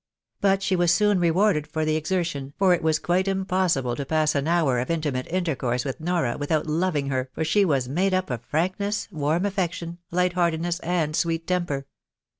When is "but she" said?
0.39-0.75